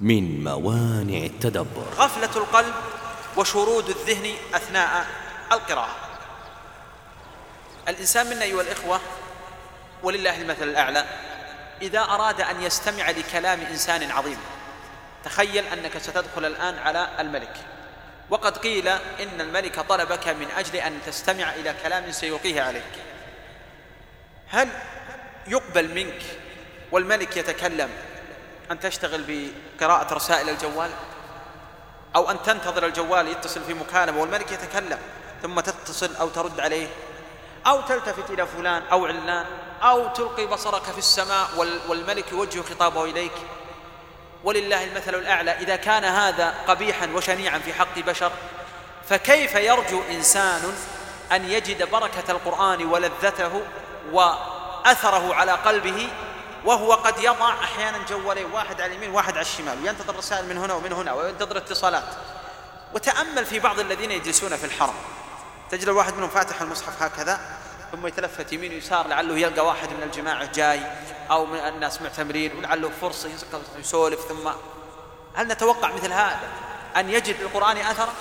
[0.00, 1.86] من موانع التدبر.
[1.96, 2.74] غفلة القلب
[3.36, 5.06] وشرود الذهن أثناء
[5.52, 5.96] القراءة.
[7.88, 9.00] الإنسان منا أيها الإخوة
[10.02, 11.04] ولله المثل الأعلى
[11.82, 14.38] إذا أراد أن يستمع لكلام إنسان عظيم
[15.24, 17.56] تخيل أنك ستدخل الآن على الملك.
[18.30, 22.92] وقد قيل إن الملك طلبك من أجل أن تستمع إلى كلام سيلقيه عليك.
[24.48, 24.68] هل
[25.46, 26.22] يقبل منك
[26.92, 27.90] والملك يتكلم
[28.70, 30.90] أن تشتغل بقراءة رسائل الجوال
[32.16, 34.98] أو أن تنتظر الجوال يتصل في مكالمة والملك يتكلم
[35.42, 36.88] ثم تتصل أو ترد عليه
[37.66, 39.46] أو تلتفت إلى فلان أو علان
[39.82, 41.48] أو تلقي بصرك في السماء
[41.88, 43.32] والملك يوجه خطابه إليك.
[44.44, 48.32] ولله المثل الأعلى إذا كان هذا قبيحا وشنيعا في حق بشر
[49.08, 50.74] فكيف يرجو إنسان
[51.32, 53.62] أن يجد بركة القرآن ولذته
[54.12, 56.08] وأثره على قلبه
[56.64, 60.74] وهو قد يضع أحيانا جوالين واحد على اليمين واحد على الشمال وينتظر رسائل من هنا
[60.74, 62.08] ومن هنا وينتظر اتصالات.
[62.94, 64.94] وتأمل في بعض الذين يجلسون في الحرم.
[65.70, 67.40] تجد الواحد منهم فاتح المصحف هكذا
[67.92, 70.80] ثم يتلفت يمين ويسار لعله يلقى واحد من الجماعة جاي
[71.30, 73.28] أو من الناس معتمرين ولعله فرصة
[73.78, 74.50] يسولف ثم
[75.34, 76.48] هل نتوقع مثل هذا
[76.96, 78.12] أن يجد القرآن أثرا؟